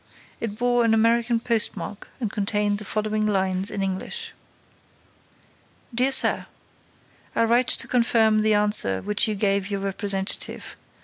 [0.39, 4.33] It bore an American postmark and contained the following lines, in English:
[5.93, 6.47] DEAR SIR:
[7.35, 10.75] I write to confirm the answer which I gave your representative.